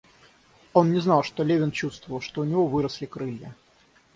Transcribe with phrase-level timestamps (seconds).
[0.73, 3.53] Он не знал, что Левин чувствовал, что у него выросли крылья.